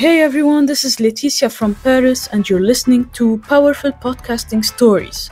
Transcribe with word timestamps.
Hey 0.00 0.22
everyone, 0.22 0.64
this 0.64 0.82
is 0.82 0.98
Laetitia 0.98 1.50
from 1.50 1.74
Paris, 1.74 2.26
and 2.28 2.48
you're 2.48 2.66
listening 2.66 3.10
to 3.10 3.36
Powerful 3.46 3.92
Podcasting 3.92 4.64
Stories, 4.64 5.28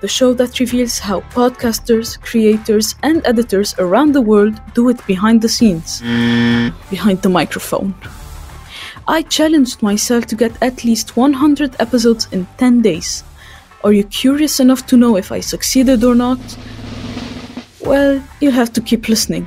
the 0.00 0.08
show 0.08 0.34
that 0.34 0.58
reveals 0.58 0.98
how 0.98 1.20
podcasters, 1.20 2.20
creators, 2.20 2.96
and 3.04 3.24
editors 3.24 3.76
around 3.78 4.16
the 4.16 4.20
world 4.20 4.60
do 4.74 4.88
it 4.88 5.06
behind 5.06 5.40
the 5.40 5.48
scenes, 5.48 6.00
behind 6.90 7.22
the 7.22 7.28
microphone. 7.28 7.94
I 9.06 9.22
challenged 9.22 9.84
myself 9.84 10.26
to 10.26 10.34
get 10.34 10.60
at 10.60 10.82
least 10.82 11.16
100 11.16 11.76
episodes 11.78 12.26
in 12.32 12.48
10 12.56 12.82
days. 12.82 13.22
Are 13.84 13.92
you 13.92 14.02
curious 14.02 14.58
enough 14.58 14.84
to 14.88 14.96
know 14.96 15.16
if 15.16 15.30
I 15.30 15.38
succeeded 15.38 16.02
or 16.02 16.16
not? 16.16 16.40
Well, 17.82 18.20
you'll 18.40 18.50
have 18.50 18.72
to 18.72 18.80
keep 18.80 19.08
listening. 19.08 19.46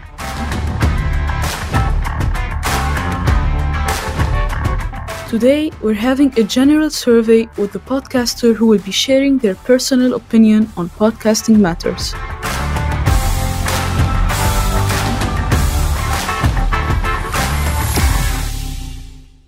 Today, 5.31 5.71
we're 5.81 5.93
having 5.93 6.37
a 6.37 6.43
general 6.43 6.89
survey 6.89 7.47
with 7.57 7.71
the 7.71 7.79
podcaster 7.79 8.53
who 8.53 8.65
will 8.65 8.81
be 8.81 8.91
sharing 8.91 9.37
their 9.37 9.55
personal 9.55 10.15
opinion 10.15 10.69
on 10.75 10.89
podcasting 10.89 11.57
matters. 11.57 12.11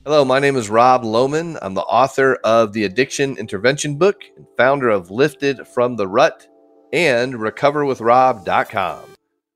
Hello, 0.06 0.24
my 0.24 0.40
name 0.40 0.56
is 0.56 0.70
Rob 0.70 1.04
Lohman. 1.04 1.60
I'm 1.62 1.74
the 1.74 1.82
author 1.82 2.36
of 2.46 2.72
the 2.72 2.86
Addiction 2.86 3.36
Intervention 3.36 3.98
book 3.98 4.24
and 4.38 4.48
founder 4.56 4.88
of 4.88 5.12
Lifted 5.12 5.68
from 5.68 5.98
the 5.98 6.08
Rut 6.08 6.48
and 6.94 7.34
recoverwithrob.com. 7.34 9.00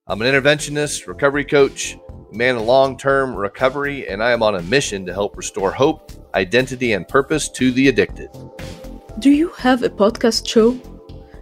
I'm 0.08 0.22
an 0.22 0.28
interventionist, 0.28 1.08
recovery 1.08 1.46
coach, 1.46 1.98
man 2.32 2.56
of 2.56 2.64
long 2.64 2.98
term 2.98 3.36
recovery, 3.36 4.08
and 4.08 4.22
I 4.22 4.32
am 4.32 4.44
on 4.44 4.56
a 4.56 4.62
mission 4.62 5.06
to 5.06 5.14
help 5.14 5.38
restore 5.38 5.72
hope, 5.72 6.12
identity, 6.38 6.94
and 6.94 7.08
purpose 7.08 7.50
to 7.50 7.72
the 7.72 7.88
addicted. 7.90 8.30
Do 9.20 9.32
you 9.32 9.50
have 9.58 9.84
a 9.84 9.90
podcast 9.90 10.48
show? 10.48 10.80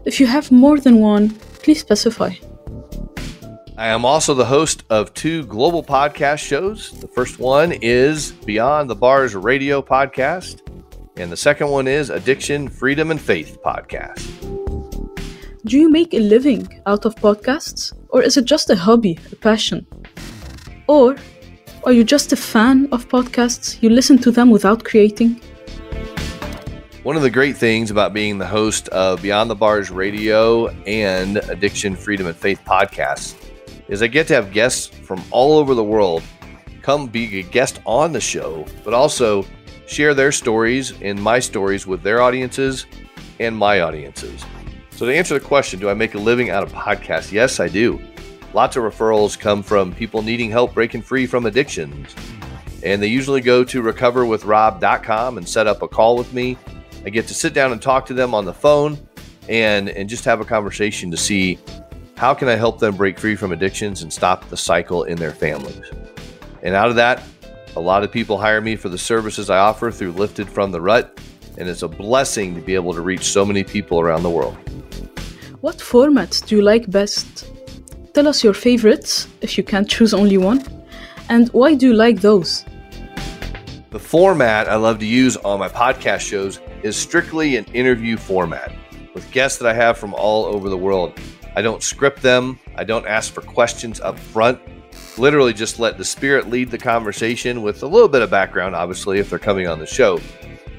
If 0.06 0.20
you 0.20 0.28
have 0.28 0.52
more 0.52 0.80
than 0.80 1.00
one, 1.00 1.32
please 1.64 1.80
specify. 1.82 2.32
I 3.78 3.88
am 3.88 4.06
also 4.06 4.34
the 4.34 4.46
host 4.46 4.84
of 4.90 5.14
two 5.14 5.44
global 5.46 5.84
podcast 5.84 6.40
shows. 6.40 6.92
The 7.02 7.10
first 7.10 7.40
one 7.40 7.74
is 7.82 8.32
Beyond 8.32 8.90
the 8.90 8.96
Bars 8.96 9.36
Radio 9.36 9.82
podcast, 9.82 10.62
and 11.18 11.30
the 11.30 11.38
second 11.38 11.70
one 11.70 11.88
is 11.88 12.10
Addiction, 12.10 12.70
Freedom, 12.70 13.12
and 13.12 13.20
Faith 13.20 13.58
podcast. 13.66 14.24
Do 15.66 15.78
you 15.78 15.90
make 15.92 16.14
a 16.14 16.20
living 16.20 16.68
out 16.86 17.06
of 17.06 17.16
podcasts? 17.16 17.92
Or 18.10 18.22
is 18.22 18.38
it 18.38 18.46
just 18.46 18.70
a 18.70 18.76
hobby, 18.78 19.20
a 19.34 19.36
passion? 19.36 19.86
Or 20.88 21.18
are 21.86 21.92
you 21.92 22.04
just 22.04 22.34
a 22.34 22.36
fan 22.36 22.88
of 22.92 23.08
podcasts? 23.08 23.82
You 23.82 23.92
listen 23.92 24.18
to 24.20 24.32
them 24.32 24.50
without 24.50 24.84
creating? 24.84 25.40
One 27.04 27.16
of 27.16 27.22
the 27.22 27.30
great 27.30 27.56
things 27.56 27.92
about 27.92 28.12
being 28.12 28.40
the 28.40 28.48
host 28.48 28.90
of 28.90 29.22
Beyond 29.22 29.52
the 29.52 29.56
Bars 29.56 29.92
Radio 29.92 30.70
and 30.88 31.38
Addiction, 31.38 31.96
Freedom, 31.96 32.26
and 32.26 32.36
Faith 32.36 32.60
podcasts 32.66 33.36
is 33.88 34.02
I 34.02 34.08
get 34.08 34.26
to 34.28 34.34
have 34.34 34.52
guests 34.52 34.88
from 34.88 35.24
all 35.30 35.60
over 35.60 35.76
the 35.76 35.84
world 35.84 36.24
come 36.82 37.06
be 37.06 37.40
a 37.40 37.44
guest 37.44 37.80
on 37.86 38.12
the 38.12 38.22
show, 38.22 38.66
but 38.84 38.96
also 38.96 39.46
share 39.86 40.16
their 40.16 40.32
stories 40.32 41.00
and 41.04 41.22
my 41.22 41.38
stories 41.38 41.86
with 41.86 42.02
their 42.02 42.20
audiences 42.20 42.88
and 43.40 43.56
my 43.56 43.82
audiences. 43.82 44.44
So, 44.90 45.06
to 45.06 45.16
answer 45.16 45.36
the 45.36 45.46
question, 45.46 45.80
do 45.80 45.90
I 45.90 45.94
make 45.94 46.16
a 46.16 46.20
living 46.20 46.50
out 46.50 46.64
of 46.64 46.72
podcasts? 46.72 47.32
Yes, 47.32 47.60
I 47.60 47.68
do. 47.68 48.02
Lots 48.56 48.78
of 48.78 48.84
referrals 48.84 49.38
come 49.38 49.62
from 49.62 49.94
people 49.94 50.22
needing 50.22 50.50
help 50.50 50.74
breaking 50.74 51.02
free 51.02 51.26
from 51.26 51.46
addictions. 51.46 52.16
And 52.84 53.04
they 53.04 53.08
usually 53.08 53.42
go 53.42 53.66
to 53.66 53.84
recoverwithrob.com 53.84 55.38
and 55.38 55.50
set 55.50 55.68
up 55.68 55.82
a 55.82 55.90
call 55.90 56.16
with 56.16 56.32
me. 56.32 56.58
I 57.06 57.10
get 57.10 57.28
to 57.28 57.34
sit 57.34 57.54
down 57.54 57.74
and 57.74 57.82
talk 57.82 58.06
to 58.06 58.14
them 58.14 58.34
on 58.34 58.46
the 58.46 58.54
phone 58.54 58.98
and, 59.50 59.90
and 59.90 60.08
just 60.08 60.24
have 60.24 60.40
a 60.40 60.46
conversation 60.46 61.12
to 61.12 61.18
see 61.18 61.60
how 62.16 62.34
can 62.34 62.48
I 62.48 62.56
help 62.56 62.80
them 62.80 62.96
break 62.96 63.20
free 63.20 63.36
from 63.36 63.52
addictions 63.52 64.04
and 64.04 64.14
stop 64.14 64.48
the 64.48 64.56
cycle 64.56 65.04
in 65.04 65.18
their 65.18 65.34
families? 65.34 65.92
And 66.64 66.76
out 66.76 66.88
of 66.88 66.96
that, 66.96 67.24
a 67.76 67.82
lot 67.82 68.06
of 68.06 68.12
people 68.14 68.38
hire 68.38 68.62
me 68.62 68.78
for 68.78 68.88
the 68.88 68.98
services 68.98 69.50
I 69.50 69.58
offer 69.58 69.92
through 69.92 70.14
Lifted 70.14 70.50
from 70.50 70.72
the 70.72 70.80
Rut, 70.80 71.20
and 71.58 71.68
it's 71.68 71.82
a 71.82 71.90
blessing 71.90 72.56
to 72.56 72.62
be 72.62 72.76
able 72.76 72.94
to 72.94 73.02
reach 73.02 73.26
so 73.26 73.44
many 73.44 73.66
people 73.66 74.00
around 74.00 74.24
the 74.24 74.30
world. 74.30 74.56
What 75.60 75.80
formats 75.80 76.46
do 76.46 76.56
you 76.56 76.62
like 76.62 76.90
best? 76.90 77.52
Tell 78.16 78.30
us 78.30 78.46
your 78.46 78.54
favorites, 78.54 79.28
if 79.42 79.58
you 79.58 79.64
can't 79.66 79.90
choose 79.90 80.14
only 80.14 80.38
one, 80.38 80.64
and 81.28 81.50
why 81.50 81.76
do 81.76 81.88
you 81.88 81.94
like 81.94 82.22
those? 82.22 82.64
The 83.90 84.00
format 84.00 84.70
I 84.70 84.78
love 84.78 85.00
to 85.00 85.06
use 85.06 85.36
on 85.36 85.60
my 85.60 85.68
podcast 85.68 86.22
shows 86.22 86.62
is 86.82 86.96
strictly 86.96 87.58
an 87.58 87.66
interview 87.74 88.16
format 88.16 88.74
with 89.14 89.30
guests 89.34 89.60
that 89.60 89.68
I 89.68 89.74
have 89.74 89.98
from 89.98 90.14
all 90.14 90.46
over 90.46 90.70
the 90.70 90.78
world. 90.78 91.20
I 91.58 91.62
don't 91.62 91.84
script 91.84 92.22
them. 92.22 92.58
I 92.78 92.86
don't 92.86 93.06
ask 93.06 93.34
for 93.34 93.42
questions 93.42 94.00
up 94.00 94.18
front. 94.18 94.62
Literally 95.18 95.52
just 95.52 95.78
let 95.78 95.98
the 95.98 96.06
spirit 96.06 96.50
lead 96.50 96.72
the 96.72 96.78
conversation 96.78 97.64
with 97.64 97.84
a 97.84 97.88
little 97.88 98.08
bit 98.08 98.22
of 98.22 98.30
background, 98.30 98.78
obviously, 98.78 99.20
if 99.20 99.30
they're 99.30 99.40
coming 99.40 99.68
on 99.68 99.78
the 99.78 99.86
show. 99.86 100.22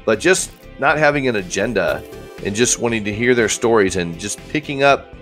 But 0.06 0.20
just 0.20 0.52
not 0.78 0.96
having 0.96 1.28
an 1.28 1.36
agenda 1.36 2.02
and 2.46 2.56
just 2.56 2.78
wanting 2.78 3.04
to 3.04 3.12
hear 3.12 3.34
their 3.34 3.50
stories 3.50 3.96
and 3.96 4.18
just 4.18 4.38
picking 4.48 4.82
up 4.82 5.12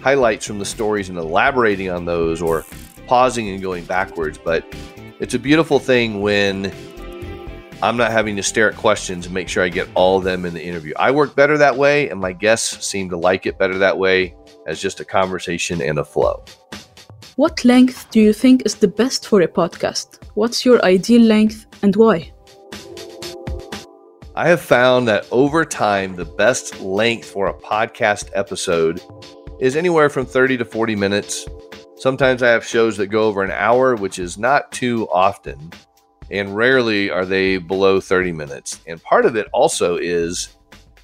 highlights 0.00 0.46
from 0.46 0.58
the 0.58 0.64
stories 0.64 1.08
and 1.08 1.18
elaborating 1.18 1.90
on 1.90 2.04
those 2.04 2.40
or 2.42 2.64
pausing 3.06 3.48
and 3.48 3.60
going 3.60 3.84
backwards. 3.84 4.38
But 4.38 4.64
it's 5.20 5.34
a 5.34 5.38
beautiful 5.38 5.78
thing 5.78 6.20
when 6.20 6.72
I'm 7.82 7.96
not 7.96 8.12
having 8.12 8.36
to 8.36 8.42
stare 8.42 8.70
at 8.70 8.76
questions 8.76 9.26
and 9.26 9.34
make 9.34 9.48
sure 9.48 9.62
I 9.62 9.68
get 9.68 9.88
all 9.94 10.18
of 10.18 10.24
them 10.24 10.44
in 10.44 10.54
the 10.54 10.62
interview. 10.62 10.92
I 10.98 11.10
work 11.10 11.34
better 11.34 11.56
that 11.58 11.76
way, 11.76 12.10
and 12.10 12.20
my 12.20 12.32
guests 12.32 12.86
seem 12.86 13.08
to 13.10 13.16
like 13.16 13.46
it 13.46 13.58
better 13.58 13.78
that 13.78 13.96
way 13.96 14.34
as 14.66 14.80
just 14.80 15.00
a 15.00 15.04
conversation 15.04 15.80
and 15.80 15.98
a 15.98 16.04
flow. 16.04 16.44
What 17.36 17.64
length 17.64 18.10
do 18.10 18.20
you 18.20 18.34
think 18.34 18.66
is 18.66 18.74
the 18.74 18.88
best 18.88 19.26
for 19.26 19.40
a 19.40 19.48
podcast? 19.48 20.22
What's 20.34 20.64
your 20.64 20.84
ideal 20.84 21.22
length 21.22 21.66
and 21.82 21.96
why? 21.96 22.32
I 24.36 24.48
have 24.48 24.60
found 24.60 25.08
that 25.08 25.26
over 25.30 25.64
time, 25.64 26.16
the 26.16 26.24
best 26.24 26.80
length 26.80 27.30
for 27.30 27.48
a 27.48 27.54
podcast 27.54 28.30
episode 28.34 29.00
is 29.60 29.76
anywhere 29.76 30.08
from 30.08 30.24
30 30.24 30.56
to 30.56 30.64
40 30.64 30.96
minutes. 30.96 31.46
Sometimes 31.96 32.42
I 32.42 32.48
have 32.48 32.64
shows 32.64 32.96
that 32.96 33.08
go 33.08 33.24
over 33.24 33.42
an 33.42 33.50
hour, 33.50 33.94
which 33.94 34.18
is 34.18 34.38
not 34.38 34.72
too 34.72 35.06
often, 35.10 35.70
and 36.30 36.56
rarely 36.56 37.10
are 37.10 37.26
they 37.26 37.58
below 37.58 38.00
30 38.00 38.32
minutes. 38.32 38.80
And 38.86 39.02
part 39.02 39.26
of 39.26 39.36
it 39.36 39.48
also 39.52 39.96
is 39.96 40.56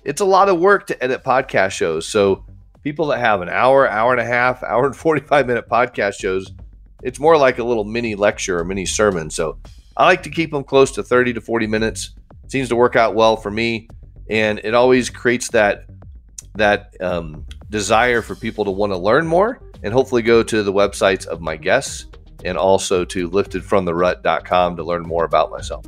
it's 0.05 0.23
a 0.23 0.25
lot 0.25 0.49
of 0.49 0.59
work 0.59 0.87
to 0.87 1.05
edit 1.05 1.23
podcast 1.23 1.73
shows. 1.73 2.09
So 2.09 2.47
people 2.83 3.07
that 3.09 3.19
have 3.19 3.43
an 3.43 3.51
hour, 3.51 3.87
hour 3.87 4.13
and 4.13 4.21
a 4.21 4.25
half, 4.25 4.63
hour 4.63 4.87
and 4.87 4.97
45 4.97 5.47
minute 5.47 5.69
podcast 5.69 6.15
shows, 6.15 6.51
it's 7.03 7.21
more 7.21 7.37
like 7.37 7.59
a 7.59 7.65
little 7.65 7.85
mini 7.85 8.15
lecture 8.15 8.59
or 8.59 8.65
mini 8.65 8.87
sermon. 8.87 9.29
So 9.29 9.59
I 9.99 10.07
like 10.07 10.23
to 10.23 10.31
keep 10.31 10.51
them 10.51 10.65
close 10.65 10.93
to 10.93 11.03
30 11.03 11.35
to 11.35 11.41
40 11.43 11.67
minutes. 11.67 12.15
Seems 12.49 12.71
to 12.71 12.77
work 12.77 12.97
out 12.97 13.15
well 13.15 13.37
for 13.37 13.51
me. 13.51 13.89
And 14.31 14.61
it 14.65 14.73
always 14.73 15.11
creates 15.11 15.51
that 15.51 15.85
that 16.55 16.95
um, 17.03 17.45
desire 17.71 18.23
for 18.23 18.35
people 18.35 18.65
to 18.65 18.71
want 18.71 18.93
to 18.93 18.97
learn 18.97 19.27
more 19.27 19.61
and 19.83 19.93
hopefully 19.93 20.23
go 20.23 20.43
to 20.43 20.63
the 20.63 20.73
websites 20.73 21.27
of 21.27 21.41
my 21.41 21.57
guests 21.57 22.07
and 22.45 22.57
also 22.57 23.05
to 23.05 23.29
liftedfromtherut.com 23.31 24.77
to 24.77 24.85
learn 24.85 25.03
more 25.03 25.25
about 25.25 25.51
myself. 25.51 25.85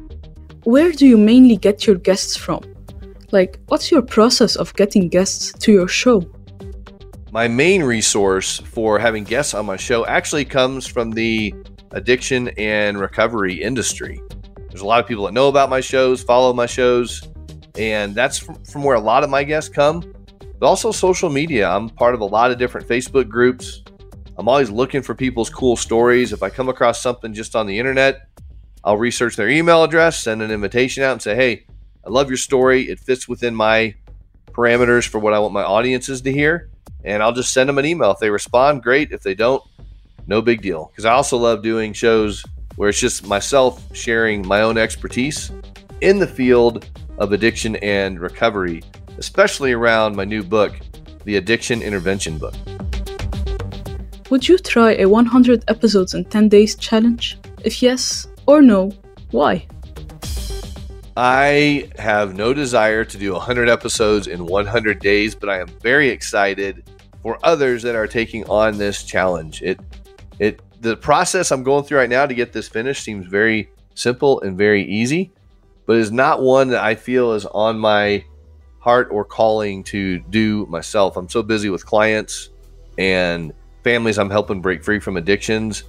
Where 0.65 0.93
do 0.93 1.07
you 1.07 1.17
mainly 1.17 1.57
get 1.57 1.87
your 1.87 1.97
guests 1.97 2.37
from? 2.37 2.63
Like, 3.31 3.61
what's 3.69 3.91
your 3.91 4.03
process 4.03 4.57
of 4.57 4.75
getting 4.75 5.09
guests 5.09 5.53
to 5.53 5.73
your 5.73 5.89
show? 5.89 6.25
My 7.31 7.47
main 7.47 7.83
resource 7.83 8.59
for 8.59 8.99
having 8.99 9.25
guests 9.25 9.55
on 9.55 9.67
my 9.67 9.77
show 9.77 10.07
actually 10.07 10.47
comes 10.47 10.87
from 10.87 11.11
the 11.11 11.55
addiction 11.93 12.49
and 12.57 12.99
recovery 12.99 13.55
industry. 13.63 14.21
There's 14.71 14.81
a 14.81 14.87
lot 14.87 15.01
of 15.01 15.07
people 15.07 15.27
that 15.27 15.33
know 15.33 15.49
about 15.49 15.71
my 15.71 15.81
shows, 15.81 16.23
follow 16.23 16.53
my 16.53 16.67
shows, 16.67 17.23
and 17.77 18.15
that's 18.15 18.39
from, 18.39 18.63
from 18.65 18.83
where 18.83 18.97
a 18.97 19.01
lot 19.01 19.25
of 19.25 19.31
my 19.31 19.45
guests 19.45 19.71
come. 19.71 20.13
But 20.59 20.67
also 20.67 20.93
social 20.93 21.31
media. 21.31 21.69
I'm 21.69 21.89
part 21.89 22.15
of 22.15 22.21
a 22.21 22.25
lot 22.25 22.51
of 22.51 22.59
different 22.59 22.89
Facebook 22.89 23.29
groups. 23.29 23.83
I'm 24.37 24.49
always 24.49 24.71
looking 24.71 25.03
for 25.03 25.15
people's 25.15 25.51
cool 25.51 25.77
stories. 25.77 26.33
If 26.33 26.43
I 26.43 26.51
come 26.51 26.69
across 26.69 27.03
something 27.03 27.33
just 27.33 27.57
on 27.57 27.67
the 27.67 27.79
internet, 27.79 28.29
I'll 28.85 28.97
research 28.97 29.37
their 29.37 29.49
email 29.49 29.83
address, 29.85 30.23
send 30.23 30.43
an 30.43 30.51
invitation 30.51 31.03
out, 31.03 31.13
and 31.13 31.23
say, 31.23 31.35
hey, 31.35 31.67
I 32.07 32.11
love 32.11 32.29
your 32.29 32.37
story. 32.37 32.89
It 32.89 33.01
fits 33.01 33.29
within 33.29 33.55
my 33.55 33.95
parameters 34.53 35.07
for 35.07 35.19
what 35.19 35.35
I 35.35 35.39
want 35.39 35.55
my 35.55 35.65
audiences 35.65 36.21
to 36.23 36.33
hear 36.33 36.71
and 37.05 37.23
I'll 37.23 37.33
just 37.33 37.53
send 37.53 37.69
them 37.69 37.79
an 37.79 37.87
email. 37.87 38.11
If 38.11 38.19
they 38.19 38.31
respond, 38.31 38.83
great. 38.83 39.13
If 39.13 39.23
they 39.23 39.35
don't, 39.35 39.63
no 40.27 40.43
big 40.43 40.63
deal. 40.63 40.91
Because 40.91 41.05
I 41.05 41.13
also 41.13 41.37
love 41.37 41.63
doing 41.63 41.93
shows 41.93 42.45
where 42.77 42.89
it's 42.89 43.01
just 43.01 43.27
myself 43.27 43.83
sharing 43.97 44.47
my 44.47 44.63
own 44.63 44.79
expertise 44.79 45.51
in 46.01 46.19
the 46.19 46.27
field 46.27 46.89
of 47.19 47.33
addiction 47.33 47.77
and 47.77 48.21
recovery, 48.21 48.83
especially 49.19 49.73
around 49.73 50.17
my 50.17 50.25
new 50.25 50.43
book, 50.43 50.79
The 51.25 51.37
Addiction 51.37 51.83
Intervention 51.83 52.39
Book. 52.39 52.55
Would 54.31 54.49
you 54.49 54.59
try 54.59 54.95
a 54.95 55.07
100 55.07 55.65
episodes 55.69 56.15
in 56.15 56.25
10 56.25 56.49
days 56.49 56.77
challenge? 56.77 57.39
If 57.65 57.83
yes 57.83 58.27
or 58.47 58.63
no, 58.63 58.93
why? 59.31 59.67
I 61.17 61.91
have 61.99 62.37
no 62.37 62.55
desire 62.55 63.05
to 63.05 63.19
do 63.19 63.33
100 63.33 63.69
episodes 63.69 64.29
in 64.29 64.47
100 64.47 65.01
days, 65.01 65.35
but 65.35 65.49
I 65.49 65.59
am 65.59 65.67
very 65.83 66.11
excited 66.11 66.89
for 67.23 67.39
others 67.43 67.83
that 67.83 67.97
are 67.97 68.07
taking 68.07 68.45
on 68.49 68.79
this 68.79 69.03
challenge. 69.03 69.61
It 69.63 69.81
it 70.39 70.63
the 70.81 70.97
process 70.97 71.51
I'm 71.51 71.65
going 71.65 71.85
through 71.85 71.99
right 71.99 72.09
now 72.09 72.25
to 72.25 72.35
get 72.35 72.53
this 72.53 72.69
finished 72.69 73.03
seems 73.03 73.27
very 73.27 73.69
simple 73.95 74.41
and 74.43 74.57
very 74.57 74.85
easy, 74.85 75.33
but 75.87 75.97
is 75.97 76.13
not 76.13 76.43
one 76.43 76.69
that 76.69 76.85
I 76.85 76.95
feel 76.95 77.33
is 77.33 77.47
on 77.47 77.79
my 77.79 78.25
heart 78.79 79.09
or 79.11 79.25
calling 79.25 79.83
to 79.85 80.19
do 80.19 80.67
myself. 80.67 81.17
I'm 81.17 81.29
so 81.29 81.43
busy 81.43 81.71
with 81.71 81.85
clients 81.85 82.51
and 82.97 83.53
families 83.85 84.19
I'm 84.19 84.31
helping 84.31 84.61
break 84.61 84.85
free 84.85 84.99
from 84.99 85.17
addictions. 85.17 85.85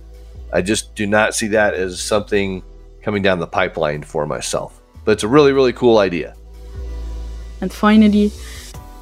I 0.52 0.62
just 0.62 0.96
do 0.96 1.06
not 1.06 1.36
see 1.36 1.48
that 1.50 1.74
as 1.74 2.02
something 2.02 2.64
coming 3.02 3.22
down 3.22 3.40
the 3.40 3.48
pipeline 3.48 4.04
for 4.04 4.26
myself. 4.26 4.82
But 5.06 5.14
it's 5.14 5.24
a 5.24 5.28
really, 5.28 5.54
really 5.54 5.74
cool 5.74 6.00
idea. 6.00 6.36
And 7.62 7.72
finally, 7.72 8.32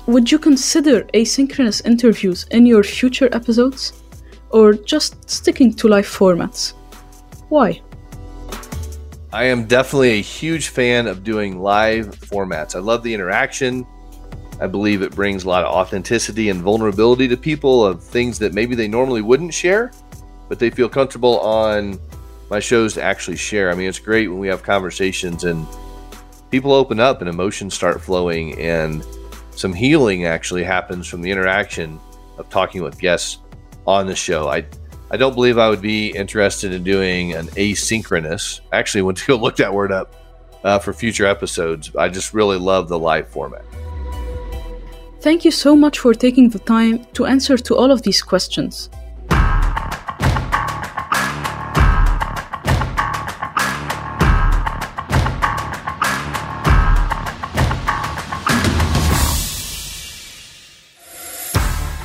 would 0.08 0.32
you 0.32 0.40
consider 0.40 1.04
asynchronous 1.14 1.86
interviews 1.86 2.46
in 2.52 2.66
your 2.66 2.84
future 2.84 3.30
episodes? 3.34 3.94
Or 4.50 4.74
just 4.74 5.30
sticking 5.30 5.74
to 5.74 5.88
live 5.90 6.08
formats? 6.08 6.74
Why? 7.50 7.82
I 9.34 9.44
am 9.46 9.66
definitely 9.66 10.12
a 10.12 10.22
huge 10.22 10.70
fan 10.70 11.06
of 11.06 11.24
doing 11.24 11.60
live 11.60 12.08
formats. 12.08 12.76
I 12.76 12.80
love 12.80 13.04
the 13.04 13.14
interaction. 13.14 13.86
I 14.62 14.68
believe 14.68 15.02
it 15.02 15.14
brings 15.14 15.44
a 15.44 15.50
lot 15.50 15.66
of 15.66 15.74
authenticity 15.74 16.50
and 16.50 16.62
vulnerability 16.62 17.28
to 17.28 17.36
people 17.36 17.86
of 17.86 18.02
things 18.02 18.40
that 18.40 18.54
maybe 18.54 18.74
they 18.74 18.88
normally 18.88 19.22
wouldn't 19.22 19.54
share, 19.54 19.92
but 20.48 20.60
they 20.60 20.70
feel 20.70 20.88
comfortable 20.88 21.42
on 21.42 22.00
my 22.50 22.62
shows 22.62 22.94
to 22.94 23.04
actually 23.04 23.36
share. 23.36 23.70
I 23.70 23.76
mean, 23.76 23.90
it's 23.90 24.00
great 24.00 24.30
when 24.30 24.40
we 24.40 24.48
have 24.48 24.64
conversations 24.64 25.44
and 25.44 25.68
people 26.50 26.72
open 26.72 27.02
up 27.02 27.20
and 27.20 27.30
emotions 27.30 27.74
start 27.74 28.02
flowing 28.02 28.58
and 28.58 29.06
some 29.52 29.74
healing 29.74 30.26
actually 30.26 30.64
happens 30.64 31.06
from 31.06 31.22
the 31.22 31.30
interaction 31.30 32.00
of 32.38 32.50
talking 32.50 32.82
with 32.82 32.98
guests 32.98 33.40
on 33.86 34.08
the 34.08 34.16
show. 34.16 34.48
I 34.48 34.66
I 35.10 35.16
don't 35.16 35.34
believe 35.34 35.58
I 35.58 35.70
would 35.70 35.82
be 35.82 36.10
interested 36.10 36.74
in 36.74 36.84
doing 36.84 37.34
an 37.34 37.48
asynchronous. 37.48 38.60
Actually, 38.74 39.04
went 39.04 39.18
to 39.20 39.28
go 39.28 39.36
look 39.38 39.56
that 39.56 39.74
word 39.74 39.92
up 39.92 40.14
uh, 40.66 40.80
for 40.80 40.92
future 40.92 41.26
episodes. 41.26 41.96
I 41.96 42.10
just 42.10 42.34
really 42.34 42.58
love 42.58 42.90
the 42.90 43.00
live 43.00 43.30
format. 43.30 43.64
Thank 45.22 45.46
you 45.46 45.52
so 45.52 45.76
much 45.76 46.00
for 46.00 46.14
taking 46.14 46.50
the 46.50 46.60
time 46.60 47.06
to 47.14 47.26
answer 47.26 47.58
to 47.58 47.76
all 47.76 47.90
of 47.90 48.02
these 48.02 48.22
questions. 48.22 48.90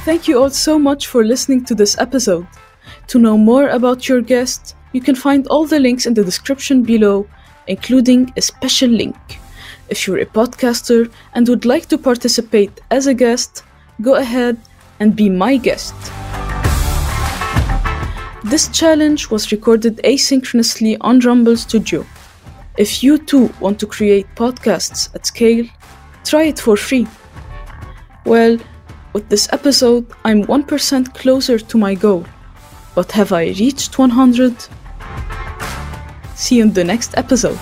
Thank 0.04 0.28
you 0.28 0.40
all 0.40 0.50
so 0.50 0.78
much 0.78 1.06
for 1.08 1.24
listening 1.24 1.64
to 1.64 1.74
this 1.74 1.96
episode. 1.98 2.46
To 3.08 3.18
know 3.18 3.36
more 3.36 3.68
about 3.68 4.08
your 4.08 4.20
guest, 4.20 4.76
you 4.92 5.00
can 5.00 5.14
find 5.14 5.46
all 5.48 5.66
the 5.66 5.80
links 5.80 6.06
in 6.06 6.14
the 6.14 6.24
description 6.24 6.82
below, 6.82 7.26
including 7.66 8.32
a 8.36 8.42
special 8.42 8.90
link. 8.90 9.16
If 9.88 10.06
you're 10.06 10.18
a 10.18 10.26
podcaster 10.26 11.10
and 11.34 11.48
would 11.48 11.64
like 11.64 11.86
to 11.86 11.98
participate 11.98 12.80
as 12.90 13.06
a 13.06 13.14
guest, 13.14 13.64
go 14.00 14.14
ahead 14.14 14.58
and 15.00 15.16
be 15.16 15.28
my 15.28 15.56
guest. 15.56 15.94
This 18.44 18.68
challenge 18.68 19.30
was 19.30 19.52
recorded 19.52 19.98
asynchronously 20.04 20.96
on 21.00 21.20
Rumble 21.20 21.56
Studio. 21.56 22.04
If 22.76 23.02
you 23.02 23.18
too 23.18 23.52
want 23.60 23.78
to 23.80 23.86
create 23.86 24.26
podcasts 24.34 25.14
at 25.14 25.26
scale, 25.26 25.66
try 26.24 26.44
it 26.44 26.58
for 26.58 26.76
free. 26.76 27.06
Well, 28.24 28.58
with 29.12 29.28
this 29.28 29.48
episode, 29.52 30.06
I'm 30.24 30.44
1% 30.44 31.14
closer 31.14 31.58
to 31.58 31.78
my 31.78 31.94
goal. 31.94 32.24
But 32.94 33.12
have 33.12 33.32
I 33.32 33.46
reached 33.46 33.98
100? 33.98 34.54
See 36.34 36.56
you 36.56 36.62
in 36.62 36.72
the 36.72 36.84
next 36.84 37.16
episode. 37.16 37.58